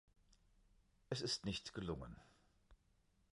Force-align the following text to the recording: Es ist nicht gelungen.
Es 1.09 1.21
ist 1.21 1.45
nicht 1.45 1.73
gelungen. 1.73 2.19